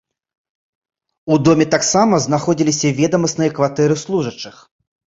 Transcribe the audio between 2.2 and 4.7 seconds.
знаходзіліся ведамасныя кватэры служачых.